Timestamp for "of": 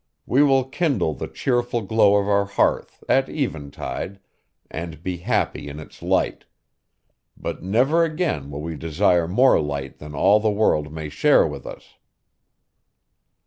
2.15-2.27